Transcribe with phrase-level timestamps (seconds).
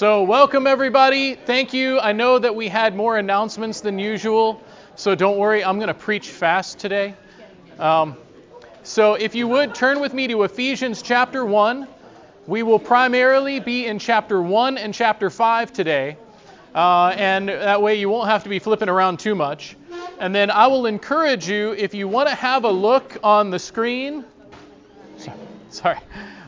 [0.00, 1.34] So, welcome everybody.
[1.34, 2.00] Thank you.
[2.00, 4.58] I know that we had more announcements than usual,
[4.96, 7.14] so don't worry, I'm going to preach fast today.
[7.78, 8.16] Um,
[8.82, 11.86] so, if you would turn with me to Ephesians chapter 1.
[12.46, 16.16] We will primarily be in chapter 1 and chapter 5 today,
[16.74, 19.76] uh, and that way you won't have to be flipping around too much.
[20.18, 23.58] And then I will encourage you, if you want to have a look on the
[23.58, 24.24] screen,
[25.68, 25.98] sorry.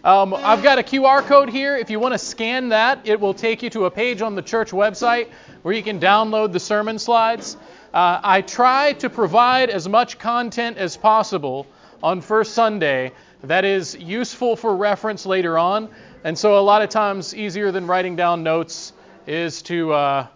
[0.05, 1.77] Um, I've got a QR code here.
[1.77, 4.43] If you want to scan that, it will take you to a page on the
[4.43, 5.29] church website
[5.63, 7.57] where you can download the sermon slides.
[7.95, 11.69] Uh, I try to provide as much content as possible
[12.03, 13.13] on First Sunday
[13.45, 15.89] that is useful for reference later on.
[16.25, 18.95] And so, a lot of times, easier than writing down notes
[19.29, 20.27] is to uh,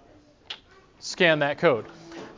[1.00, 1.86] scan that code.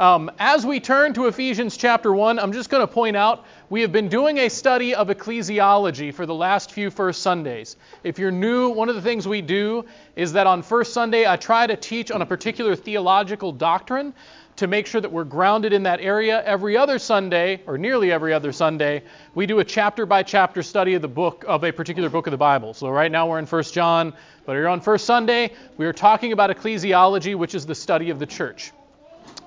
[0.01, 3.83] Um, as we turn to Ephesians chapter 1, I'm just going to point out we
[3.83, 7.77] have been doing a study of ecclesiology for the last few First Sundays.
[8.03, 9.85] If you're new, one of the things we do
[10.17, 14.15] is that on First Sunday, I try to teach on a particular theological doctrine
[14.57, 16.43] to make sure that we're grounded in that area.
[16.45, 19.03] Every other Sunday, or nearly every other Sunday,
[19.35, 22.31] we do a chapter by chapter study of the book of a particular book of
[22.31, 22.73] the Bible.
[22.73, 24.15] So right now we're in 1 John,
[24.47, 28.19] but here on First Sunday, we are talking about ecclesiology, which is the study of
[28.19, 28.73] the church.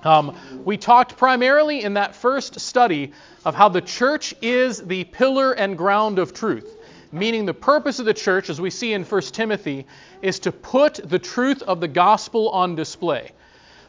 [0.04, 3.12] Um, we talked primarily in that first study
[3.44, 6.76] of how the church is the pillar and ground of truth,
[7.12, 9.86] meaning the purpose of the church, as we see in 1 Timothy,
[10.20, 13.30] is to put the truth of the gospel on display.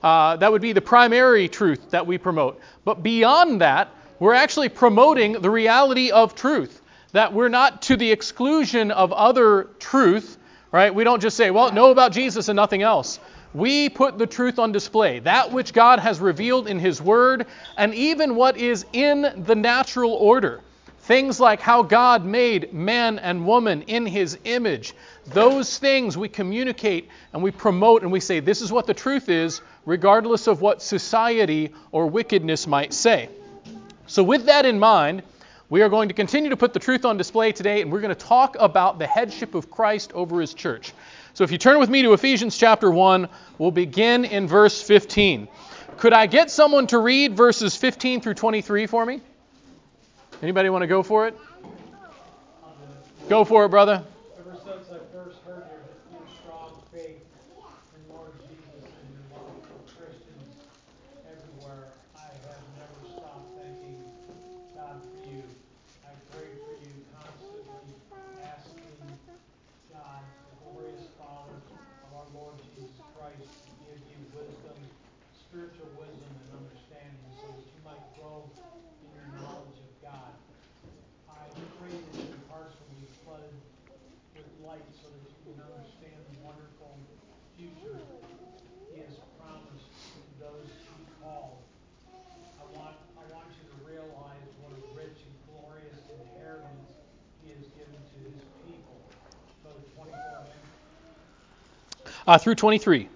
[0.04, 2.60] Uh, that would be the primary truth that we promote.
[2.84, 6.82] But beyond that, we're actually promoting the reality of truth,
[7.14, 10.38] that we're not to the exclusion of other truth,
[10.72, 10.94] right?
[10.94, 13.20] We don't just say, well, know about Jesus and nothing else
[13.54, 17.46] we put the truth on display, that which God has revealed in His Word,
[17.78, 20.62] and even what is in the natural order.
[21.02, 24.94] Things like how God made man and woman in His image.
[25.28, 29.28] Those things we communicate and we promote and we say, this is what the truth
[29.30, 33.30] is, regardless of what society or wickedness might say.
[34.08, 35.24] So, with that in mind,
[35.74, 38.14] we are going to continue to put the truth on display today, and we're going
[38.14, 40.94] to talk about the headship of Christ over His church.
[41.34, 45.48] So if you turn with me to Ephesians chapter 1, we'll begin in verse 15.
[45.98, 49.20] Could I get someone to read verses 15 through 23 for me?
[50.44, 51.36] Anybody want to go for it?
[53.28, 54.04] Go for it, brother.
[102.28, 103.10] Uh, through 23.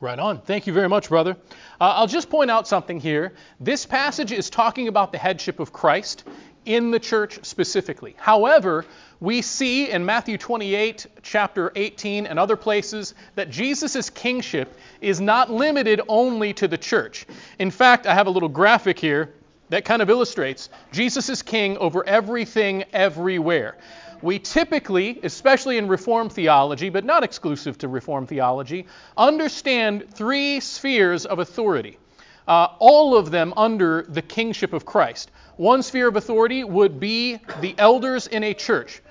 [0.00, 0.40] Right on.
[0.40, 1.36] Thank you very much, brother.
[1.78, 3.34] Uh, I'll just point out something here.
[3.60, 6.24] This passage is talking about the headship of Christ
[6.64, 8.14] in the church specifically.
[8.16, 8.86] However,
[9.20, 15.50] we see in Matthew 28, chapter 18, and other places that Jesus' kingship is not
[15.50, 17.26] limited only to the church.
[17.58, 19.34] In fact, I have a little graphic here
[19.68, 23.76] that kind of illustrates Jesus is king over everything everywhere
[24.22, 28.86] we typically, especially in Reformed theology, but not exclusive to Reformed theology,
[29.16, 31.98] understand three spheres of authority,
[32.46, 35.30] uh, all of them under the kingship of Christ.
[35.56, 39.02] One sphere of authority would be the elders in a church.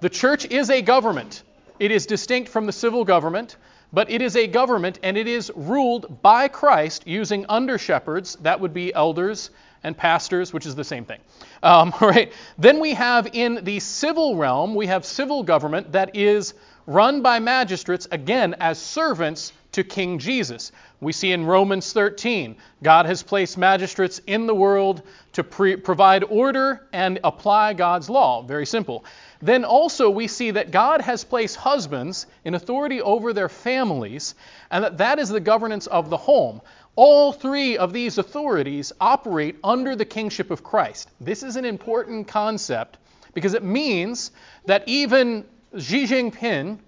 [0.00, 1.42] The church is a government,
[1.78, 3.56] it is distinct from the civil government.
[3.92, 8.36] But it is a government and it is ruled by Christ using under shepherds.
[8.42, 9.50] That would be elders
[9.82, 11.20] and pastors, which is the same thing.
[11.62, 12.32] Um, right?
[12.58, 16.54] Then we have in the civil realm, we have civil government that is
[16.86, 20.72] run by magistrates, again, as servants to King Jesus.
[21.00, 25.02] We see in Romans 13, God has placed magistrates in the world
[25.34, 28.42] to pre- provide order and apply God's law.
[28.42, 29.04] Very simple.
[29.40, 34.34] Then also we see that God has placed husbands in authority over their families,
[34.70, 36.60] and that that is the governance of the home.
[36.96, 41.10] All three of these authorities operate under the kingship of Christ.
[41.20, 42.98] This is an important concept
[43.34, 44.32] because it means
[44.66, 45.44] that even
[45.78, 46.78] Xi Jinping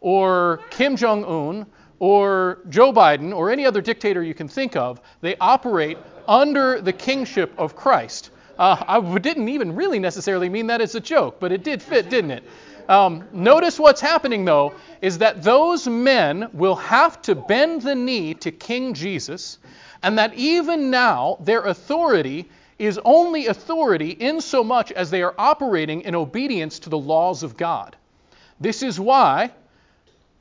[0.00, 1.66] or Kim Jong un
[2.00, 6.92] or Joe Biden or any other dictator you can think of, they operate under the
[6.92, 8.30] kingship of Christ.
[8.60, 12.10] Uh, I didn't even really necessarily mean that as a joke, but it did fit,
[12.10, 12.44] didn't it?
[12.90, 18.34] Um, notice what's happening, though, is that those men will have to bend the knee
[18.34, 19.56] to King Jesus,
[20.02, 25.34] and that even now their authority is only authority in so much as they are
[25.38, 27.96] operating in obedience to the laws of God.
[28.60, 29.52] This is why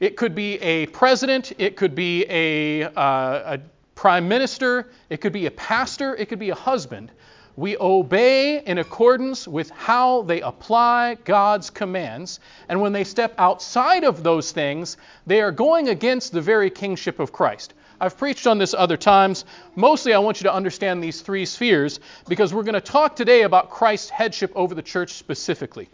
[0.02, 3.60] it could be a president, it could be a, uh, a
[3.96, 7.12] prime minister, it could be a pastor, it could be a husband.
[7.60, 12.40] We obey in accordance with how they apply God's commands.
[12.70, 14.96] And when they step outside of those things,
[15.28, 17.74] they are going against the very kingship of Christ.
[18.00, 19.44] I've preached on this other times.
[19.76, 23.42] Mostly, I want you to understand these three spheres because we're going to talk today
[23.42, 25.90] about Christ's headship over the church specifically.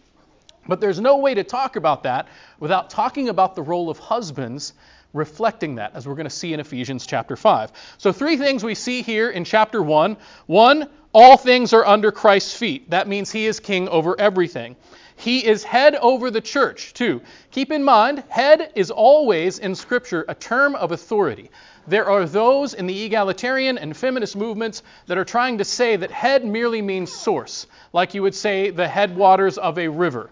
[0.68, 2.28] But there's no way to talk about that
[2.60, 4.72] without talking about the role of husbands
[5.16, 7.72] reflecting that, as we're going to see in Ephesians chapter 5.
[7.98, 10.16] So, three things we see here in chapter 1.
[10.46, 12.90] One, all things are under Christ's feet.
[12.90, 14.76] That means he is king over everything.
[15.16, 17.22] He is head over the church, too.
[17.52, 21.50] Keep in mind, head is always in Scripture a term of authority.
[21.86, 26.10] There are those in the egalitarian and feminist movements that are trying to say that
[26.10, 30.28] head merely means source, like you would say the headwaters of a river.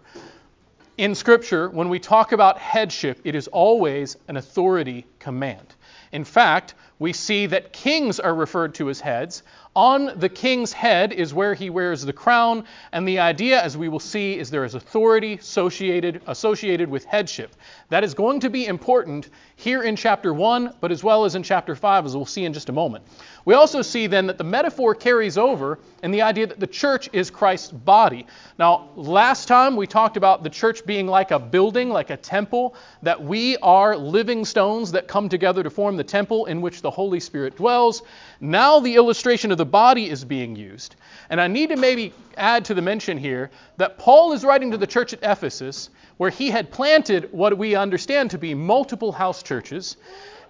[0.98, 5.74] In Scripture, when we talk about headship, it is always an authority command.
[6.12, 9.42] In fact, we see that kings are referred to as heads.
[9.76, 13.88] On the king's head is where he wears the crown, and the idea, as we
[13.88, 17.56] will see, is there is authority associated, associated with headship.
[17.88, 21.42] That is going to be important here in chapter 1, but as well as in
[21.42, 23.04] chapter 5, as we'll see in just a moment.
[23.44, 27.10] We also see then that the metaphor carries over in the idea that the church
[27.12, 28.26] is Christ's body.
[28.58, 32.76] Now, last time we talked about the church being like a building, like a temple,
[33.02, 36.90] that we are living stones that come together to form the temple in which the
[36.90, 38.02] Holy Spirit dwells.
[38.40, 40.96] Now the illustration of the body is being used.
[41.30, 44.76] And I need to maybe add to the mention here that Paul is writing to
[44.76, 49.42] the church at Ephesus, where he had planted what we understand to be multiple house
[49.42, 49.96] churches.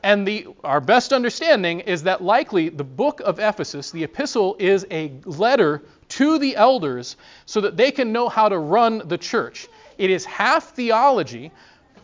[0.02, 4.86] And the, our best understanding is that likely the book of Ephesus, the epistle, is
[4.90, 7.16] a letter to the elders
[7.46, 9.66] so that they can know how to run the church.
[9.96, 11.52] It is half theology,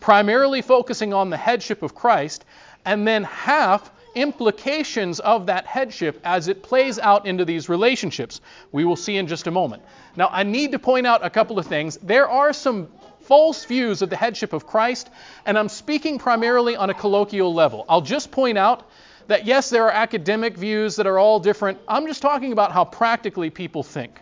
[0.01, 2.47] primarily focusing on the headship of Christ,
[2.87, 8.41] and then half implications of that headship as it plays out into these relationships.
[8.73, 9.83] We will see in just a moment.
[10.17, 11.97] Now, I need to point out a couple of things.
[11.99, 12.89] There are some
[13.21, 15.09] false views of the headship of Christ,
[15.47, 17.85] and I'm speaking primarily on a colloquial level.
[17.89, 18.89] I'll just point out
[19.29, 21.79] that yes, there are academic views that are all different.
[21.87, 24.21] I'm just talking about how practically people think.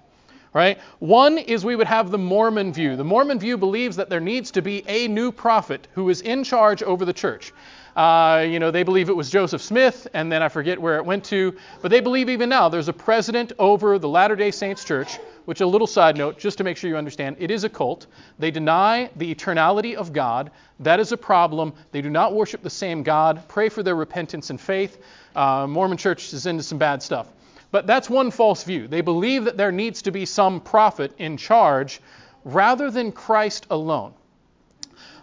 [0.54, 0.78] Right?
[0.98, 2.96] One is we would have the Mormon view.
[2.96, 6.42] The Mormon view believes that there needs to be a new prophet who is in
[6.42, 7.52] charge over the church.
[7.98, 11.04] Uh, you know, they believe it was Joseph Smith, and then I forget where it
[11.04, 11.56] went to.
[11.82, 15.62] But they believe even now there's a president over the Latter day Saints Church, which,
[15.62, 18.06] a little side note, just to make sure you understand, it is a cult.
[18.38, 20.52] They deny the eternality of God.
[20.78, 21.72] That is a problem.
[21.90, 23.42] They do not worship the same God.
[23.48, 24.98] Pray for their repentance and faith.
[25.34, 27.26] Uh, Mormon Church is into some bad stuff.
[27.72, 28.86] But that's one false view.
[28.86, 32.00] They believe that there needs to be some prophet in charge
[32.44, 34.14] rather than Christ alone.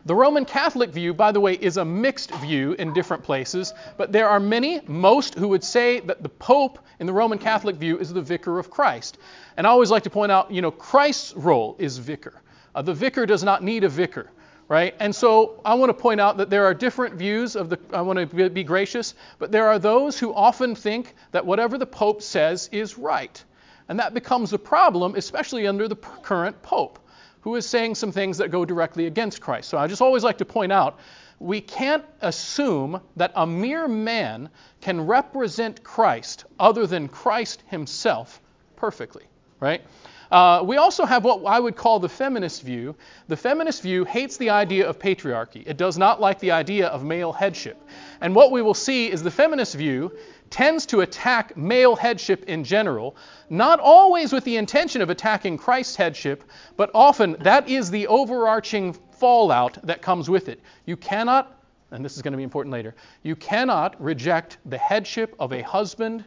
[0.08, 4.12] The Roman Catholic view, by the way, is a mixed view in different places, but
[4.12, 7.98] there are many, most, who would say that the Pope in the Roman Catholic view
[7.98, 9.18] is the vicar of Christ.
[9.58, 12.44] And I always like to point out, you know, Christ's role is vicar.
[12.76, 14.32] Uh, the vicar does not need a vicar
[14.68, 14.96] right?
[15.00, 18.02] And so I want to point out that there are different views of the, I
[18.02, 22.24] want to be gracious, but there are those who often think that whatever the Pope
[22.24, 23.44] says is right.
[23.90, 26.98] And that becomes a problem, especially under the current Pope
[27.46, 29.70] who is saying some things that go directly against Christ.
[29.70, 30.98] So I just always like to point out
[31.38, 34.50] we can't assume that a mere man
[34.82, 38.42] can represent Christ other than Christ himself
[38.76, 39.26] perfectly,
[39.60, 39.84] right?
[40.32, 42.96] Uh, we also have what I would call the feminist view.
[43.28, 45.64] The feminist view hates the idea of patriarchy.
[45.68, 47.78] It does not like the idea of male headship.
[48.22, 50.12] And what we will see is the feminist view
[50.56, 53.18] tends to attack male headship in general,
[53.50, 56.46] not always with the intention of attacking Christ's headship,
[56.78, 60.62] but often that is the overarching fallout that comes with it.
[60.86, 65.36] You cannot, and this is going to be important later, you cannot reject the headship
[65.42, 66.24] of a husband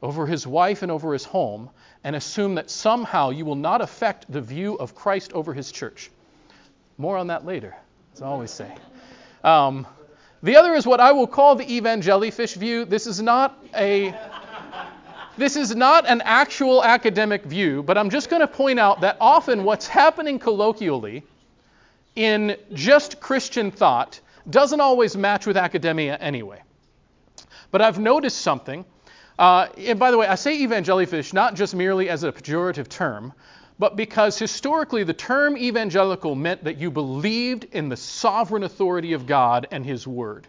[0.00, 1.68] over his wife and over his home
[2.04, 6.10] and assume that somehow you will not affect the view of Christ over his church.
[6.96, 7.76] More on that later,
[8.14, 8.74] as I always say.
[9.44, 9.86] Um,
[10.42, 12.84] the other is what I will call the evangelifish view.
[12.84, 14.14] This is not a
[15.36, 19.16] this is not an actual academic view, but I'm just going to point out that
[19.20, 21.22] often what's happening colloquially
[22.16, 26.60] in just Christian thought doesn't always match with academia anyway.
[27.70, 28.84] But I've noticed something.
[29.38, 33.32] Uh, and by the way, I say evangelifish not just merely as a pejorative term,
[33.78, 39.26] but because historically the term evangelical meant that you believed in the sovereign authority of
[39.26, 40.48] God and His Word.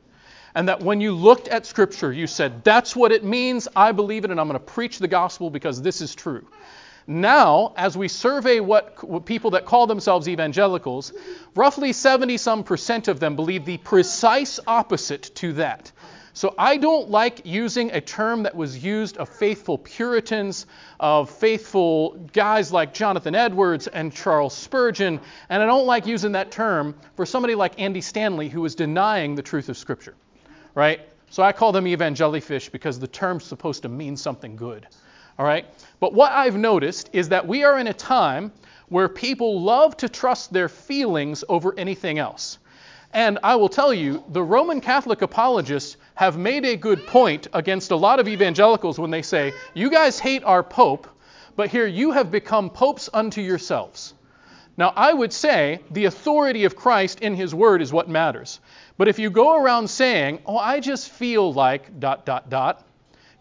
[0.55, 4.25] And that when you looked at Scripture, you said, That's what it means, I believe
[4.25, 6.45] it, and I'm going to preach the gospel because this is true.
[7.05, 11.11] Now, as we survey what, what people that call themselves evangelicals,
[11.55, 15.91] roughly 70 some percent of them believe the precise opposite to that.
[16.33, 20.67] So I don't like using a term that was used of faithful Puritans,
[20.99, 25.19] of faithful guys like Jonathan Edwards and Charles Spurgeon,
[25.49, 29.35] and I don't like using that term for somebody like Andy Stanley who is denying
[29.35, 30.15] the truth of Scripture,
[30.75, 31.01] right?
[31.29, 34.87] So I call them evangelifish because the term's supposed to mean something good,
[35.37, 35.65] all right?
[35.99, 38.51] But what I've noticed is that we are in a time
[38.89, 42.57] where people love to trust their feelings over anything else.
[43.13, 47.91] And I will tell you, the Roman Catholic apologists have made a good point against
[47.91, 51.07] a lot of evangelicals when they say, You guys hate our Pope,
[51.55, 54.13] but here you have become popes unto yourselves.
[54.75, 58.59] Now, I would say the authority of Christ in his word is what matters.
[58.97, 62.85] But if you go around saying, Oh, I just feel like dot, dot, dot,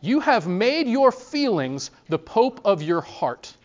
[0.01, 3.57] you have made your feelings the pope of your heart.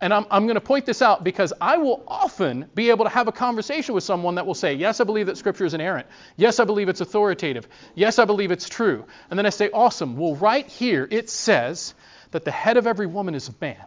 [0.00, 3.10] And I'm, I'm going to point this out because I will often be able to
[3.10, 6.06] have a conversation with someone that will say, Yes, I believe that Scripture is inerrant.
[6.36, 7.66] Yes, I believe it's authoritative.
[7.94, 9.06] Yes, I believe it's true.
[9.30, 10.16] And then I say, Awesome.
[10.16, 11.94] Well, right here it says
[12.32, 13.86] that the head of every woman is a man.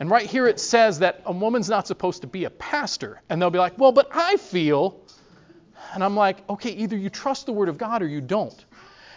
[0.00, 3.20] And right here it says that a woman's not supposed to be a pastor.
[3.28, 4.98] And they'll be like, Well, but I feel.
[5.92, 8.64] And I'm like, Okay, either you trust the Word of God or you don't.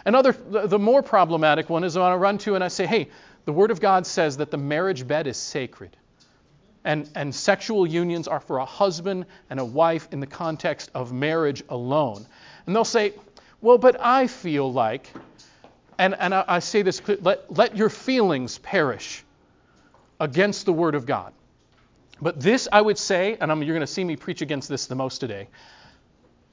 [0.04, 3.08] Another, the more problematic one is when I run to and I say, Hey,
[3.46, 5.96] the Word of God says that the marriage bed is sacred
[6.84, 11.12] and, and sexual unions are for a husband and a wife in the context of
[11.12, 12.26] marriage alone.
[12.66, 13.14] And they'll say,
[13.60, 15.12] well, but I feel like,
[15.98, 19.24] and, and I, I say this, let, let your feelings perish
[20.18, 21.32] against the Word of God.
[22.20, 24.86] But this, I would say, and I'm, you're going to see me preach against this
[24.86, 25.48] the most today,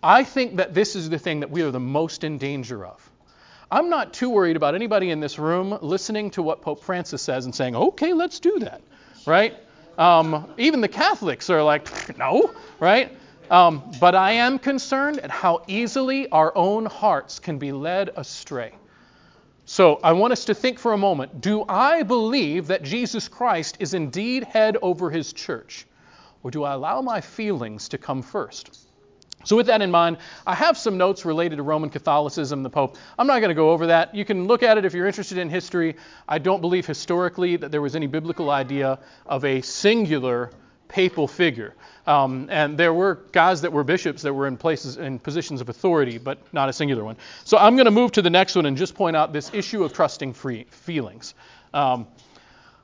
[0.01, 3.07] I think that this is the thing that we are the most in danger of.
[3.71, 7.45] I'm not too worried about anybody in this room listening to what Pope Francis says
[7.45, 8.81] and saying, okay, let's do that,
[9.27, 9.55] right?
[9.97, 13.11] Um, even the Catholics are like, no, right?
[13.49, 18.73] Um, but I am concerned at how easily our own hearts can be led astray.
[19.65, 23.77] So I want us to think for a moment do I believe that Jesus Christ
[23.79, 25.85] is indeed head over his church?
[26.43, 28.88] Or do I allow my feelings to come first?
[29.45, 32.97] So, with that in mind, I have some notes related to Roman Catholicism, the Pope.
[33.17, 34.13] I'm not going to go over that.
[34.13, 35.95] You can look at it if you're interested in history.
[36.27, 40.51] I don't believe historically that there was any biblical idea of a singular
[40.89, 41.75] papal figure.
[42.05, 45.69] Um, and there were guys that were bishops that were in places in positions of
[45.69, 47.15] authority, but not a singular one.
[47.45, 49.83] So I'm going to move to the next one and just point out this issue
[49.83, 51.33] of trusting free feelings.
[51.73, 52.07] Um,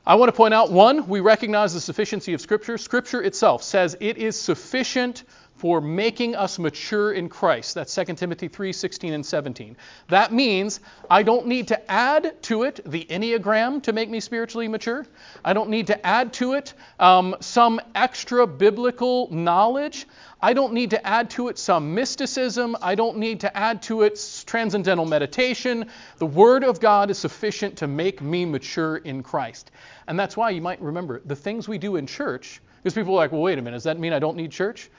[0.07, 2.77] I want to point out one, we recognize the sufficiency of Scripture.
[2.77, 5.23] Scripture itself says it is sufficient
[5.57, 7.75] for making us mature in Christ.
[7.75, 9.77] That's 2 Timothy 3 16 and 17.
[10.09, 14.67] That means I don't need to add to it the Enneagram to make me spiritually
[14.67, 15.05] mature.
[15.43, 20.07] I don't need to add to it um, some extra biblical knowledge.
[20.41, 22.75] I don't need to add to it some mysticism.
[22.81, 25.89] I don't need to add to it transcendental meditation.
[26.17, 29.71] The Word of God is sufficient to make me mature in Christ.
[30.07, 33.17] And that's why you might remember the things we do in church, because people are
[33.17, 34.89] like, well, wait a minute, does that mean I don't need church?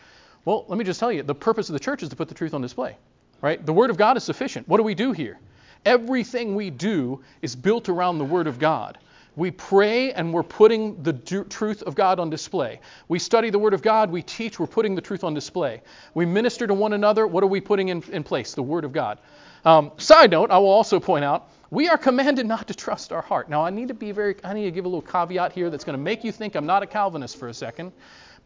[0.47, 2.35] Well, let me just tell you, the purpose of the church is to put the
[2.35, 2.97] truth on display,
[3.43, 3.65] right?
[3.67, 4.69] The Word of God is sufficient.
[4.69, 5.39] What do we do here?
[5.85, 8.97] Everything we do is built around the Word of God.
[9.35, 12.81] We pray and we're putting the truth of God on display.
[13.09, 15.83] We study the Word of God, we teach, we're putting the truth on display.
[16.15, 18.55] We minister to one another, what are we putting in, in place?
[18.55, 19.19] The Word of God.
[19.65, 23.21] Um, side note, I will also point out we are commanded not to trust our
[23.21, 23.51] heart.
[23.51, 25.83] Now, I need to be very, I need to give a little caveat here that's
[25.83, 27.91] going to make you think I'm not a Calvinist for a second.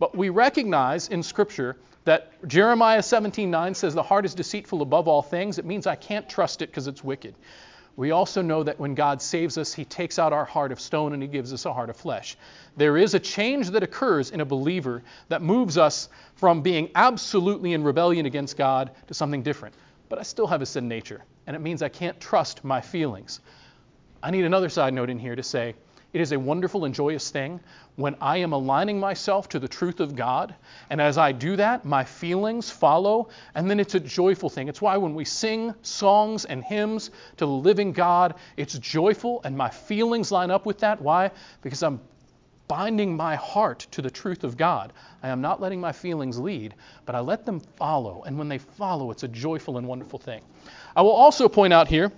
[0.01, 5.23] But we recognize in Scripture that Jeremiah 17:9 says the heart is deceitful above all
[5.23, 5.59] things.
[5.59, 7.35] It means I can't trust it because it's wicked.
[7.97, 11.13] We also know that when God saves us, He takes out our heart of stone
[11.13, 12.39] and He gives us a heart of flesh.
[12.79, 17.75] There is a change that occurs in a believer that moves us from being absolutely
[17.75, 19.75] in rebellion against God to something different.
[20.09, 23.41] But I still have a sin nature, and it means I can't trust my feelings.
[24.23, 25.75] I need another side note in here to say
[26.13, 27.61] it is a wonderful and joyous thing
[27.97, 30.55] when I am aligning myself to the truth of God.
[30.89, 33.29] And as I do that, my feelings follow.
[33.55, 34.69] And then it's a joyful thing.
[34.69, 39.57] It's why when we sing songs and hymns to the living God, it's joyful and
[39.57, 41.01] my feelings line up with that.
[41.01, 41.31] Why?
[41.63, 42.01] Because I'm
[42.67, 44.93] binding my heart to the truth of God.
[45.23, 46.75] I am not letting my feelings lead,
[47.05, 48.23] but I let them follow.
[48.25, 50.41] And when they follow, it's a joyful and wonderful thing.
[50.95, 52.13] I will also point out here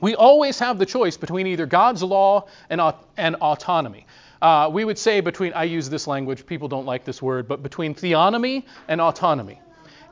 [0.00, 2.80] we always have the choice between either God's law and,
[3.16, 4.06] and autonomy.
[4.42, 7.62] Uh, we would say between, I use this language, people don't like this word, but
[7.62, 9.60] between theonomy and autonomy.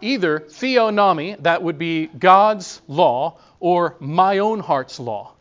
[0.01, 5.33] Either theonomy, that would be God's law, or my own heart's law.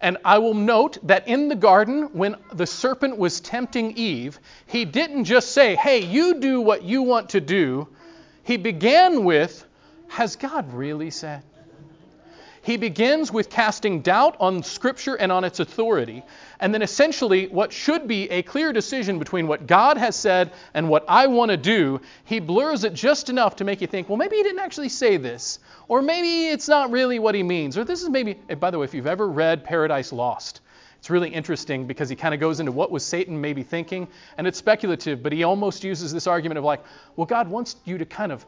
[0.00, 4.84] And I will note that in the garden, when the serpent was tempting Eve, he
[4.84, 7.88] didn't just say, hey, you do what you want to do.
[8.42, 9.64] He began with,
[10.08, 11.42] has God really said?
[12.64, 16.22] He begins with casting doubt on Scripture and on its authority,
[16.60, 20.88] and then essentially what should be a clear decision between what God has said and
[20.88, 24.16] what I want to do, he blurs it just enough to make you think, well,
[24.16, 27.82] maybe he didn't actually say this, or maybe it's not really what he means, or
[27.82, 30.60] this is maybe, by the way, if you've ever read Paradise Lost,
[30.98, 34.06] it's really interesting because he kind of goes into what was Satan maybe thinking,
[34.38, 36.84] and it's speculative, but he almost uses this argument of like,
[37.16, 38.46] well, God wants you to kind of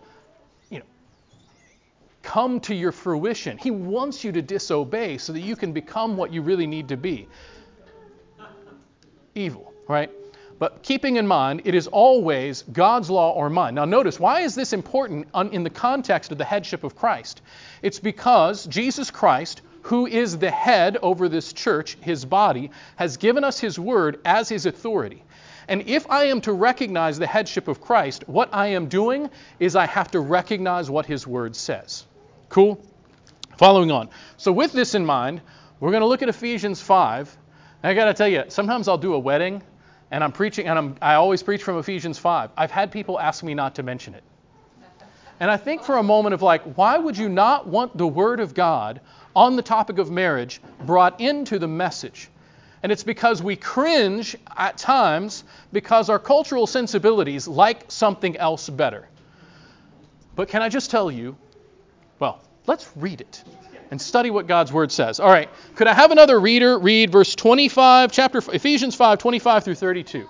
[2.25, 3.59] come to your fruition.
[3.59, 6.97] He wants you to disobey so that you can become what you really need to
[6.97, 7.29] be.
[9.35, 10.11] Evil, right?
[10.59, 13.75] But keeping in mind, it is always God's law or mine.
[13.75, 17.43] Now, notice, why is this important in the context of the headship of Christ?
[17.83, 23.45] It's because Jesus Christ, who is the head over this church, his body, has given
[23.45, 25.23] us his word as his authority.
[25.69, 29.77] And if I am to recognize the headship of Christ, what I am doing is
[29.77, 32.05] I have to recognize what his word says.
[32.55, 32.81] Cool?
[33.57, 34.09] Following on.
[34.37, 35.41] So, with this in mind,
[35.81, 37.37] we're going to look at Ephesians 5.
[37.83, 39.61] And I got to tell you, sometimes I'll do a wedding
[40.13, 42.51] and I'm preaching, and I'm, I always preach from Ephesians 5.
[42.57, 44.23] I've had people ask me not to mention it.
[45.41, 48.39] And I think for a moment of like, why would you not want the Word
[48.39, 49.01] of God
[49.35, 52.29] on the topic of marriage brought into the message?
[52.85, 59.09] And it's because we cringe at times because our cultural sensibilities like something else better.
[60.37, 61.37] But can I just tell you,
[62.19, 63.45] well, let's read it
[63.91, 65.21] and study what God's word says.
[65.21, 65.49] All right.
[65.77, 70.29] Could I have another reader read verse 25, chapter Ephesians 5, 25 through 32?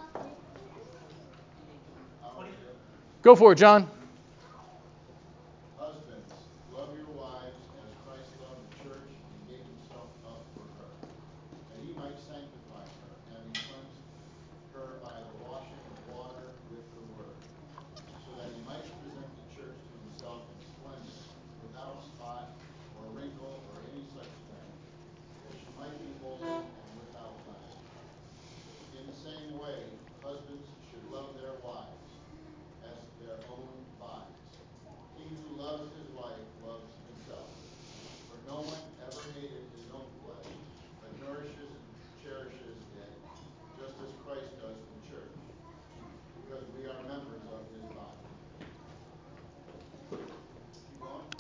[3.23, 3.89] Go for it, John.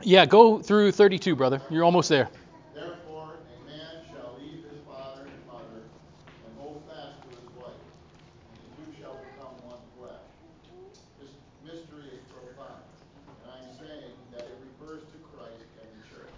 [0.06, 1.62] Yeah, go through 32, brother.
[1.70, 2.28] You're almost there.
[2.74, 5.80] Therefore, a man shall leave his father and mother
[6.44, 7.72] and hold fast to his wife,
[8.52, 10.20] and the two shall become one flesh.
[11.18, 11.30] This
[11.64, 12.82] mystery is profound,
[13.44, 16.32] and I'm saying that it refers to Christ and the church.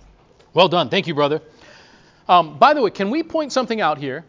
[0.55, 0.89] Well done.
[0.89, 1.43] Thank you, brother.
[2.29, 4.25] Um, by the way, can we point something out here?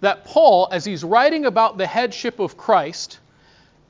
[0.00, 3.20] That Paul, as he's writing about the headship of Christ,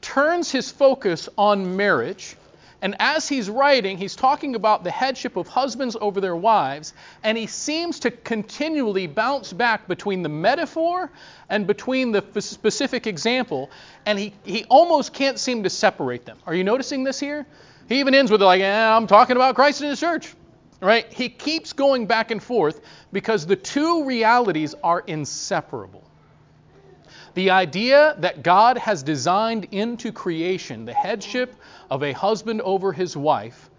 [0.02, 2.36] turns his focus on marriage
[2.83, 7.37] and as he's writing, he's talking about the headship of husbands over their wives, and
[7.37, 11.11] he seems to continually bounce back between the metaphor
[11.49, 13.71] and between the specific example,
[14.07, 16.38] and he, he almost can't seem to separate them.
[16.47, 17.47] Are you noticing this here?
[17.88, 20.35] He even ends with like, eh, I'm talking about Christ and his church.
[20.83, 21.12] Right?
[21.12, 22.81] He keeps going back and forth
[23.12, 26.03] because the two realities are inseparable.
[27.35, 31.55] The idea that God has designed into creation the headship
[31.90, 33.71] of a husband over his wife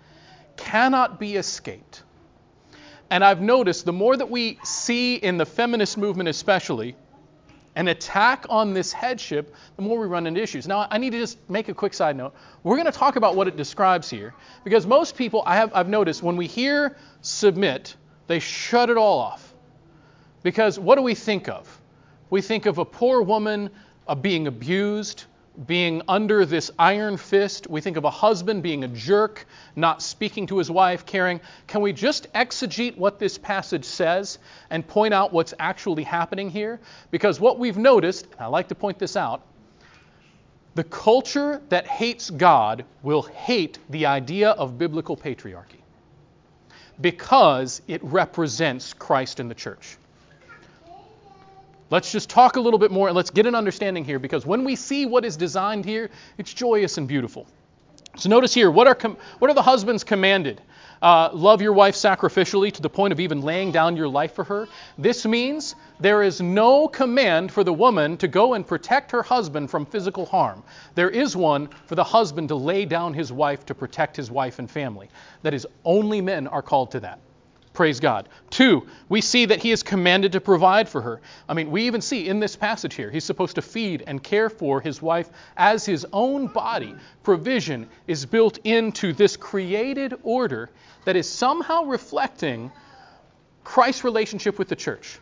[0.55, 2.03] cannot be escaped.
[3.09, 6.95] And I've noticed the more that we see in the feminist movement, especially,
[7.75, 10.67] an attack on this headship, the more we run into issues.
[10.67, 12.33] Now, I need to just make a quick side note.
[12.63, 14.33] We're going to talk about what it describes here,
[14.63, 17.95] because most people, I have, I've noticed, when we hear submit,
[18.27, 19.53] they shut it all off.
[20.43, 21.80] Because what do we think of?
[22.31, 23.69] We think of a poor woman
[24.07, 25.25] uh, being abused,
[25.67, 27.69] being under this iron fist.
[27.69, 31.41] We think of a husband being a jerk, not speaking to his wife, caring.
[31.67, 34.39] Can we just exegete what this passage says
[34.69, 36.79] and point out what's actually happening here?
[37.11, 39.41] Because what we've noticed, and I like to point this out,
[40.73, 45.81] the culture that hates God will hate the idea of biblical patriarchy
[47.01, 49.97] because it represents Christ in the church.
[51.91, 54.63] Let's just talk a little bit more and let's get an understanding here because when
[54.63, 57.45] we see what is designed here, it's joyous and beautiful.
[58.15, 60.61] So notice here, what are, com- what are the husbands commanded?
[61.01, 64.45] Uh, love your wife sacrificially to the point of even laying down your life for
[64.45, 64.69] her.
[64.97, 69.69] This means there is no command for the woman to go and protect her husband
[69.69, 70.63] from physical harm.
[70.95, 74.59] There is one for the husband to lay down his wife to protect his wife
[74.59, 75.09] and family.
[75.41, 77.19] That is, only men are called to that.
[77.73, 78.27] Praise God.
[78.49, 81.21] Two, we see that he is commanded to provide for her.
[81.47, 84.49] I mean, we even see in this passage here, he's supposed to feed and care
[84.49, 86.93] for his wife as his own body.
[87.23, 90.69] Provision is built into this created order
[91.05, 92.71] that is somehow reflecting
[93.63, 95.19] Christ's relationship with the church.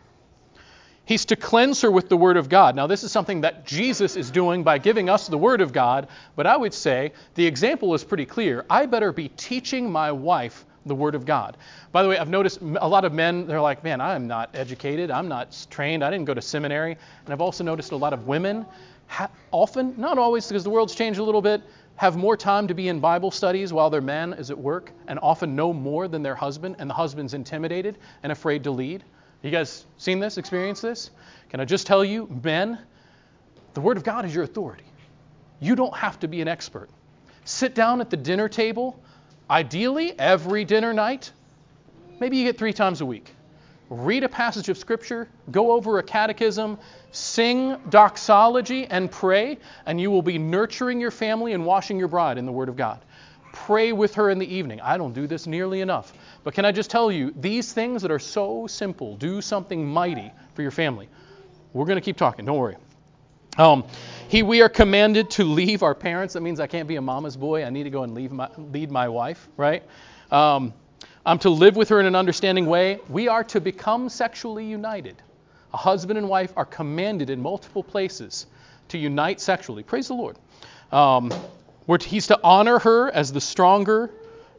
[1.04, 2.74] He's to cleanse her with the Word of God.
[2.74, 6.08] Now, this is something that Jesus is doing by giving us the Word of God,
[6.36, 8.64] but I would say the example is pretty clear.
[8.68, 11.56] I better be teaching my wife the Word of God.
[11.92, 15.10] By the way, I've noticed a lot of men, they're like, man, I'm not educated,
[15.10, 16.92] I'm not trained, I didn't go to seminary.
[17.24, 18.64] And I've also noticed a lot of women,
[19.06, 21.62] ha- often, not always because the world's changed a little bit,
[21.96, 25.18] have more time to be in Bible studies while their man is at work and
[25.20, 29.04] often know more than their husband, and the husband's intimidated and afraid to lead.
[29.42, 31.10] You guys seen this, experienced this?
[31.50, 32.78] Can I just tell you, men,
[33.74, 34.84] the Word of God is your authority.
[35.60, 36.88] You don't have to be an expert.
[37.44, 38.98] Sit down at the dinner table
[39.50, 41.32] Ideally, every dinner night,
[42.20, 43.34] maybe you get three times a week.
[43.88, 46.78] Read a passage of Scripture, go over a catechism,
[47.10, 52.38] sing doxology, and pray, and you will be nurturing your family and washing your bride
[52.38, 53.04] in the Word of God.
[53.52, 54.80] Pray with her in the evening.
[54.80, 56.12] I don't do this nearly enough.
[56.44, 60.30] But can I just tell you, these things that are so simple do something mighty
[60.54, 61.08] for your family.
[61.72, 62.76] We're going to keep talking, don't worry.
[63.58, 63.84] Um,
[64.28, 66.34] he, we are commanded to leave our parents.
[66.34, 67.64] That means I can't be a mama's boy.
[67.64, 69.82] I need to go and leave my, lead my wife, right?
[70.30, 70.72] Um,
[71.26, 73.00] I'm to live with her in an understanding way.
[73.08, 75.16] We are to become sexually united.
[75.72, 78.46] A husband and wife are commanded in multiple places
[78.88, 79.82] to unite sexually.
[79.82, 80.36] Praise the Lord.
[80.92, 81.32] Um,
[82.00, 84.10] he's to honor her as the stronger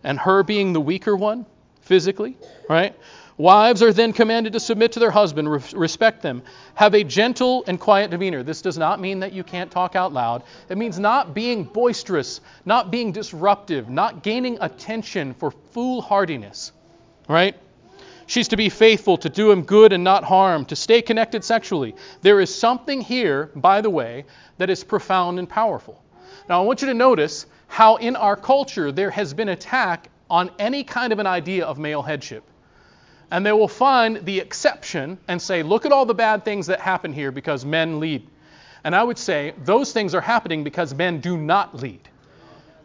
[0.04, 1.46] and her being the weaker one
[1.82, 2.38] physically,
[2.70, 2.96] right?
[3.42, 6.44] Wives are then commanded to submit to their husband, respect them,
[6.76, 8.44] have a gentle and quiet demeanor.
[8.44, 10.44] This does not mean that you can't talk out loud.
[10.70, 16.72] It means not being boisterous, not being disruptive, not gaining attention for foolhardiness,
[17.28, 17.56] right?
[18.28, 21.96] She's to be faithful, to do him good and not harm, to stay connected sexually.
[22.22, 24.26] There is something here, by the way,
[24.60, 26.00] that is profound and powerful.
[26.48, 30.52] Now, I want you to notice how in our culture there has been attack on
[30.60, 32.44] any kind of an idea of male headship
[33.32, 36.82] and they will find the exception and say, look at all the bad things that
[36.82, 38.28] happen here because men lead.
[38.84, 42.10] And I would say those things are happening because men do not lead.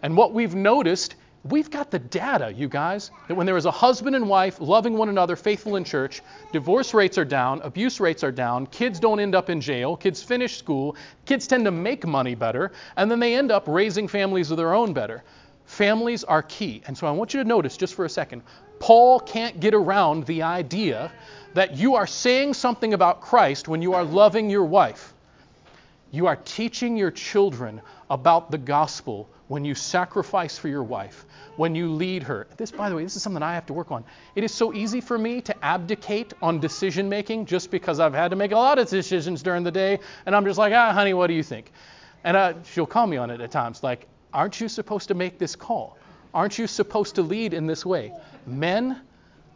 [0.02, 3.70] And what we've noticed, we've got the data, you guys, that when there is a
[3.72, 8.22] husband and wife loving one another, faithful in church, divorce rates are down, abuse rates
[8.22, 12.06] are down, kids don't end up in jail, kids finish school, kids tend to make
[12.06, 15.24] money better, and then they end up raising families of their own better.
[15.64, 16.82] Families are key.
[16.86, 18.42] And so I want you to notice just for a second
[18.78, 21.12] Paul can't get around the idea
[21.54, 25.14] that you are saying something about Christ when you are loving your wife.
[26.10, 31.24] You are teaching your children about the gospel when you sacrifice for your wife,
[31.56, 32.46] when you lead her.
[32.56, 34.04] This, by the way, this is something I have to work on.
[34.34, 38.28] It is so easy for me to abdicate on decision making just because I've had
[38.28, 41.14] to make a lot of decisions during the day, and I'm just like, ah, honey,
[41.14, 41.70] what do you think?
[42.24, 45.38] And uh, she'll call me on it at times, like, aren't you supposed to make
[45.38, 45.96] this call?
[46.34, 48.12] Aren't you supposed to lead in this way?
[48.46, 49.02] Men,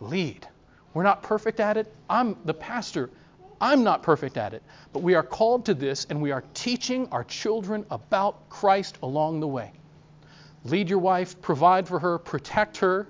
[0.00, 0.46] lead.
[0.92, 1.92] We're not perfect at it.
[2.09, 3.11] I'm the pastor.
[3.61, 4.62] I'm not perfect at it.
[4.92, 9.40] But we are called to this, and we are teaching our children about Christ along
[9.40, 9.72] the way.
[10.64, 13.07] Lead your wife, provide for her, protect her,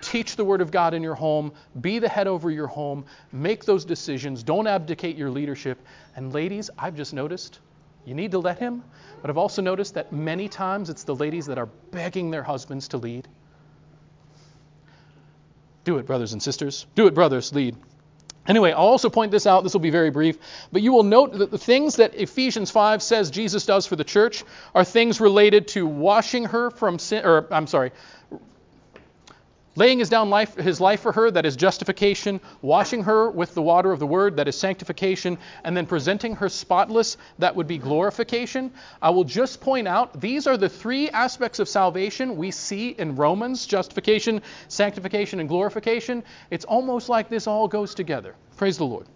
[0.00, 3.64] teach the Word of God in your home, be the head over your home, make
[3.64, 5.78] those decisions, don't abdicate your leadership.
[6.16, 7.60] And ladies, I've just noticed
[8.04, 8.82] you need to let him,
[9.20, 12.88] but I've also noticed that many times it's the ladies that are begging their husbands
[12.88, 13.28] to lead.
[15.84, 16.86] Do it, brothers and sisters.
[16.94, 17.52] Do it, brothers.
[17.52, 17.76] Lead.
[18.46, 19.62] Anyway, I'll also point this out.
[19.62, 20.36] This will be very brief.
[20.72, 24.04] But you will note that the things that Ephesians 5 says Jesus does for the
[24.04, 24.42] church
[24.74, 27.92] are things related to washing her from sin, or I'm sorry,
[29.74, 33.62] laying his down life, his life for her, that is justification, washing her with the
[33.62, 37.78] water of the word, that is sanctification, and then presenting her spotless, that would be
[37.78, 38.70] glorification.
[39.00, 43.16] I will just point out these are the three aspects of salvation we see in
[43.16, 46.22] Romans justification, sanctification, and glorification.
[46.50, 48.34] It's almost like this all goes together.
[48.56, 49.06] Praise the Lord.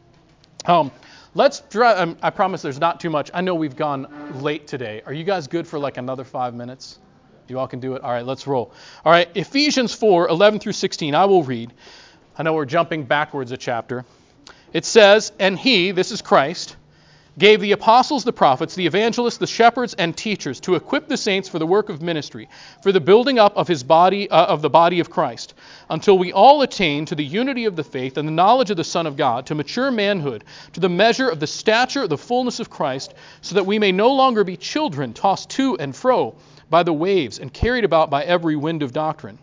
[0.65, 0.91] Um,
[1.35, 3.31] let's um, I promise there's not too much.
[3.33, 5.03] I know we've gone late today.
[5.07, 6.99] Are you guys good for like another five minutes?
[7.49, 8.03] You all can do it?
[8.03, 8.73] All right, let's roll.
[9.05, 11.15] All right, Ephesians 4 11 through 16.
[11.15, 11.73] I will read.
[12.37, 14.05] I know we're jumping backwards a chapter.
[14.73, 16.77] It says, And he, this is Christ,
[17.39, 21.49] gave the apostles, the prophets, the evangelists, the shepherds, and teachers to equip the saints
[21.49, 22.49] for the work of ministry,
[22.83, 25.55] for the building up of his body, uh, of the body of Christ,
[25.89, 28.85] until we all attain to the unity of the faith and the knowledge of the
[28.85, 32.71] Son of God, to mature manhood, to the measure of the stature, the fullness of
[32.71, 36.35] Christ, so that we may no longer be children, tossed to and fro
[36.71, 39.39] by the waves and carried about by every wind of doctrine,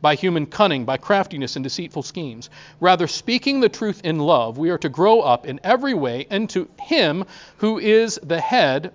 [0.00, 2.50] by human cunning, by craftiness and deceitful schemes.
[2.80, 6.68] Rather, speaking the truth in love, we are to grow up in every way into
[6.80, 7.24] Him
[7.58, 8.92] who is the head,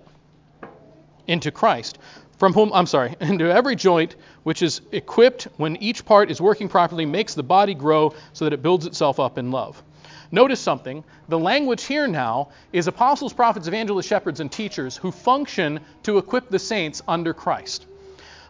[1.26, 1.98] into Christ,
[2.38, 6.68] from whom, I'm sorry, into every joint which is equipped when each part is working
[6.68, 9.82] properly makes the body grow so that it builds itself up in love.
[10.30, 11.04] Notice something.
[11.28, 16.48] The language here now is apostles, prophets, evangelists, shepherds, and teachers who function to equip
[16.48, 17.86] the saints under Christ.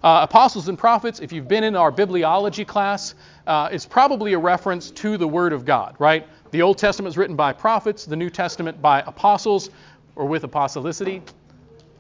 [0.03, 3.15] Uh, apostles and prophets, if you've been in our bibliology class,
[3.47, 6.27] uh, is probably a reference to the Word of God, right?
[6.51, 9.71] The Old Testament is written by prophets, the New Testament by apostles,
[10.15, 11.23] or with apostolicity.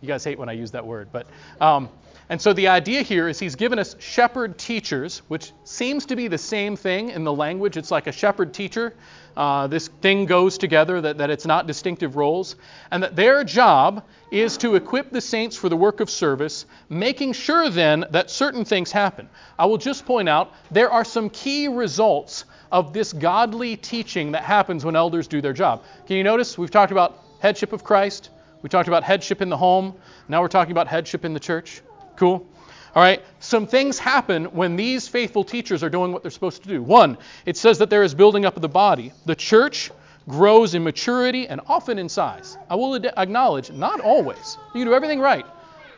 [0.02, 1.26] You guys hate when I use that word, but
[1.62, 1.88] um,
[2.28, 6.28] and so the idea here is he's given us shepherd teachers, which seems to be
[6.28, 7.76] the same thing in the language.
[7.76, 8.94] It's like a shepherd teacher.
[9.36, 12.56] Uh, this thing goes together, that, that it's not distinctive roles.
[12.90, 17.34] And that their job is to equip the saints for the work of service, making
[17.34, 19.28] sure then that certain things happen.
[19.58, 24.44] I will just point out there are some key results of this godly teaching that
[24.44, 25.82] happens when elders do their job.
[26.06, 28.30] Can you notice we've talked about headship of Christ,
[28.62, 29.94] we talked about headship in the home,
[30.28, 31.82] now we're talking about headship in the church.
[32.16, 32.46] Cool?
[32.94, 36.68] All right, some things happen when these faithful teachers are doing what they're supposed to
[36.68, 36.80] do.
[36.80, 39.12] One, it says that there is building up of the body.
[39.26, 39.90] The church
[40.28, 42.56] grows in maturity and often in size.
[42.70, 44.58] I will ad- acknowledge, not always.
[44.74, 45.44] You do everything right,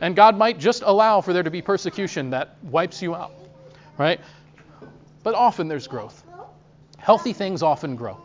[0.01, 3.33] and God might just allow for there to be persecution that wipes you out,
[3.99, 4.19] right?
[5.21, 6.23] But often there's growth.
[6.97, 8.17] Healthy things often grow.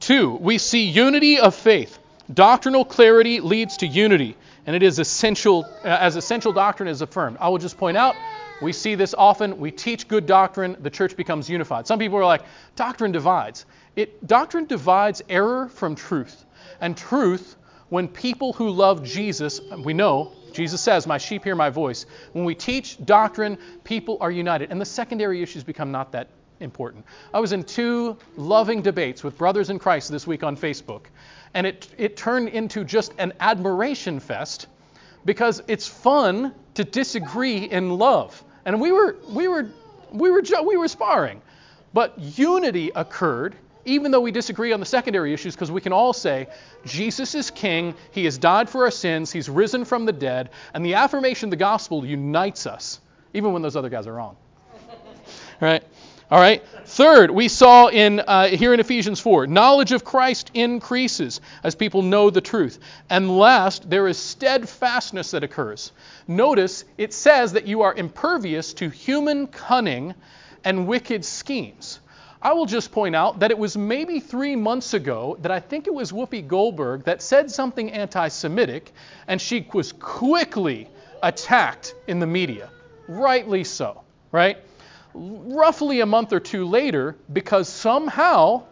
[0.00, 1.98] Two, we see unity of faith.
[2.32, 7.36] Doctrinal clarity leads to unity and it is essential uh, as essential doctrine is affirmed.
[7.40, 8.14] I will just point out
[8.62, 9.58] we see this often.
[9.58, 11.86] We teach good doctrine, the church becomes unified.
[11.86, 12.42] Some people are like,
[12.76, 13.66] doctrine divides.
[13.96, 16.44] It doctrine divides error from truth.
[16.80, 17.56] And truth,
[17.88, 22.06] when people who love Jesus, we know Jesus says, My sheep hear my voice.
[22.32, 24.70] When we teach doctrine, people are united.
[24.70, 26.28] And the secondary issues become not that
[26.62, 27.04] important.
[27.34, 31.02] I was in two loving debates with brothers in Christ this week on Facebook
[31.54, 34.66] and it, it turned into just an admiration fest
[35.24, 38.42] because it's fun to disagree in love.
[38.64, 39.70] And we were, we were,
[40.10, 41.42] we were, we were sparring.
[41.92, 46.12] But unity occurred, even though we disagree on the secondary issues, because we can all
[46.12, 46.48] say,
[46.86, 50.84] Jesus is king, he has died for our sins, he's risen from the dead, and
[50.84, 53.00] the affirmation of the gospel unites us,
[53.34, 54.36] even when those other guys are wrong.
[55.60, 55.84] right?
[56.32, 56.66] All right.
[56.86, 62.00] Third, we saw in uh, here in Ephesians 4, knowledge of Christ increases as people
[62.00, 62.78] know the truth.
[63.10, 65.92] And last, there is steadfastness that occurs.
[66.26, 70.14] Notice it says that you are impervious to human cunning
[70.64, 72.00] and wicked schemes.
[72.40, 75.86] I will just point out that it was maybe three months ago that I think
[75.86, 78.90] it was Whoopi Goldberg that said something anti Semitic,
[79.28, 80.88] and she was quickly
[81.22, 82.70] attacked in the media.
[83.06, 84.56] Rightly so, right?
[85.14, 88.62] Roughly a month or two later, because somehow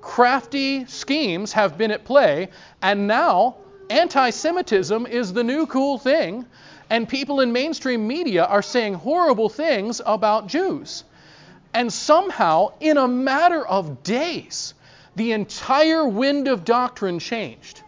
[0.00, 2.48] crafty schemes have been at play,
[2.82, 3.56] and now
[3.90, 6.46] anti Semitism is the new cool thing,
[6.90, 11.04] and people in mainstream media are saying horrible things about Jews.
[11.72, 14.74] And somehow, in a matter of days,
[15.16, 17.82] the entire wind of doctrine changed.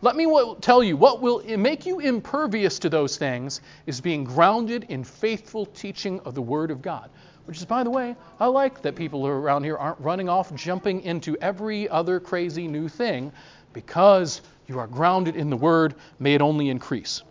[0.00, 0.26] Let me
[0.60, 5.66] tell you, what will make you impervious to those things is being grounded in faithful
[5.66, 7.08] teaching of the Word of God.
[7.46, 11.02] Which is, by the way, I like that people around here aren't running off jumping
[11.02, 13.32] into every other crazy new thing
[13.72, 15.94] because you are grounded in the Word.
[16.18, 17.22] May it only increase.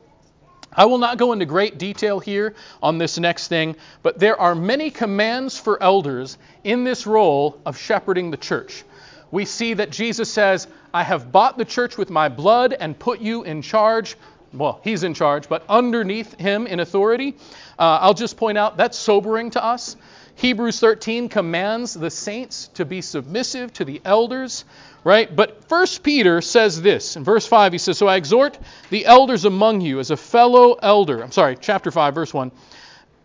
[0.74, 4.56] I will not go into great detail here on this next thing, but there are
[4.56, 8.84] many commands for elders in this role of shepherding the church.
[9.32, 13.22] We see that Jesus says, I have bought the church with my blood and put
[13.22, 14.18] you in charge.
[14.54, 17.36] Well, he's in charge, but underneath him in authority.
[17.80, 19.96] Uh, I'll just point out that's sobering to us.
[20.36, 24.66] Hebrews 13 commands the saints to be submissive to the elders
[25.04, 25.34] right?
[25.36, 27.72] But First Peter says this in verse 5.
[27.72, 28.58] He says, So I exhort
[28.90, 31.24] the elders among you as a fellow elder.
[31.24, 32.52] I'm sorry, chapter 5, verse 1.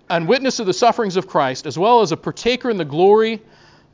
[0.09, 3.43] And witness of the sufferings of Christ, as well as a partaker in the glory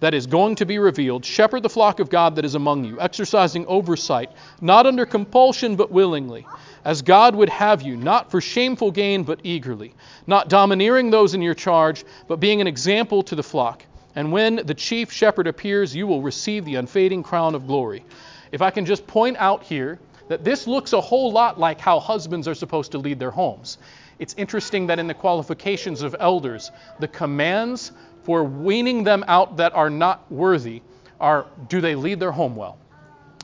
[0.03, 3.01] that is going to be revealed, shepherd the flock of God that is among you,
[3.01, 6.45] exercising oversight, not under compulsion, but willingly,
[6.85, 9.95] as God would have you, not for shameful gain, but eagerly,
[10.27, 13.87] not domineering those in your charge, but being an example to the flock.
[14.17, 18.05] And when the chief shepherd appears, you will receive the unfading crown of glory.
[18.51, 22.01] If I can just point out here that this looks a whole lot like how
[22.01, 23.79] husbands are supposed to lead their homes.
[24.19, 29.75] It's interesting that in the qualifications of elders, the commands for weaning them out that
[29.75, 30.83] are not worthy
[31.21, 32.79] are do they lead their home well?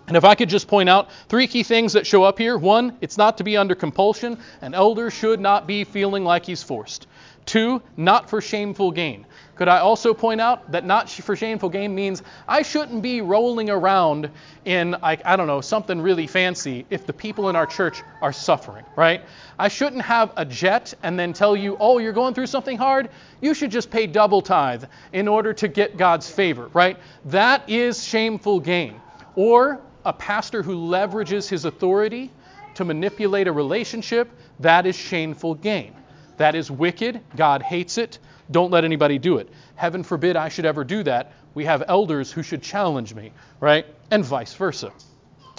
[0.08, 2.56] And if I could just point out three key things that show up here.
[2.56, 4.38] One, it's not to be under compulsion.
[4.62, 7.06] An elder should not be feeling like he's forced.
[7.44, 9.26] Two, not for shameful gain.
[9.58, 13.68] Could I also point out that not for shameful gain means I shouldn't be rolling
[13.68, 14.30] around
[14.64, 18.32] in, like, I don't know, something really fancy if the people in our church are
[18.32, 19.22] suffering, right?
[19.58, 23.10] I shouldn't have a jet and then tell you, oh, you're going through something hard?
[23.40, 26.96] You should just pay double tithe in order to get God's favor, right?
[27.24, 29.00] That is shameful gain.
[29.34, 32.30] Or a pastor who leverages his authority
[32.74, 35.94] to manipulate a relationship, that is shameful gain.
[36.36, 37.20] That is wicked.
[37.34, 38.20] God hates it.
[38.50, 39.48] Don't let anybody do it.
[39.74, 41.32] Heaven forbid I should ever do that.
[41.54, 43.87] We have elders who should challenge me, right?
[44.11, 44.92] And vice versa.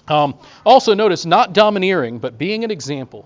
[0.07, 3.25] Um, also, notice not domineering, but being an example.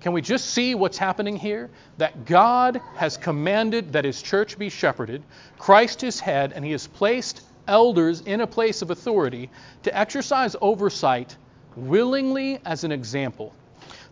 [0.00, 1.70] Can we just see what's happening here?
[1.98, 5.22] That God has commanded that his church be shepherded,
[5.58, 9.50] Christ is head, and he has placed elders in a place of authority
[9.84, 11.36] to exercise oversight
[11.76, 13.54] willingly as an example.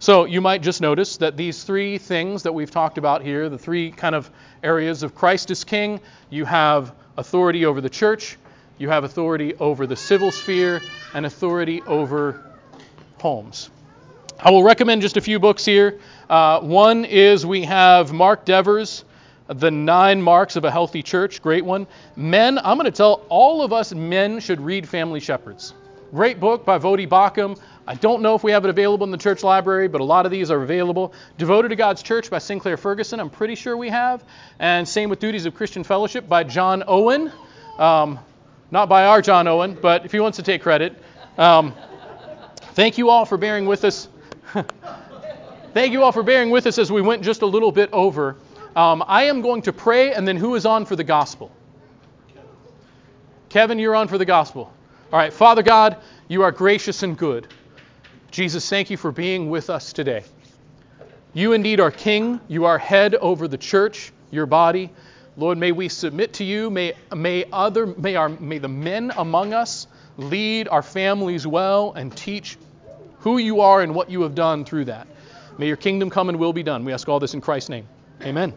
[0.01, 3.59] So you might just notice that these three things that we've talked about here, the
[3.59, 4.31] three kind of
[4.63, 8.39] areas of Christ as King, you have authority over the church,
[8.79, 10.81] you have authority over the civil sphere,
[11.13, 12.43] and authority over
[13.19, 13.69] homes.
[14.39, 16.01] I will recommend just a few books here.
[16.31, 19.05] Uh, one is we have Mark Dever's
[19.49, 21.87] The Nine Marks of a Healthy Church, great one.
[22.17, 25.75] Men, I'm going to tell all of us men should read Family Shepherds.
[26.11, 27.57] Great book by Voddie Baucham.
[27.91, 30.25] I don't know if we have it available in the church library, but a lot
[30.25, 31.13] of these are available.
[31.39, 34.23] Devoted to God's Church by Sinclair Ferguson, I'm pretty sure we have.
[34.61, 37.33] And same with Duties of Christian Fellowship by John Owen.
[37.79, 38.21] Um,
[38.71, 41.03] not by our John Owen, but if he wants to take credit.
[41.37, 41.75] Um,
[42.75, 44.07] thank you all for bearing with us.
[45.75, 48.37] thank you all for bearing with us as we went just a little bit over.
[48.77, 51.51] Um, I am going to pray, and then who is on for the gospel?
[53.49, 54.73] Kevin, you're on for the gospel.
[55.13, 55.97] All right, Father God,
[56.29, 57.49] you are gracious and good.
[58.31, 60.25] Jesus, thank you for being with us today.
[61.33, 62.41] You indeed are King.
[62.49, 64.91] You are head over the church, your body.
[65.37, 66.71] Lord, may we submit to you.
[66.71, 72.17] May, may, other, may, our, may the men among us lead our families well and
[72.17, 72.57] teach
[73.21, 75.07] who you are and what you have done through that.
[75.59, 76.85] May your kingdom come and will be done.
[76.85, 77.87] We ask all this in Christ's name.
[78.23, 78.55] Amen.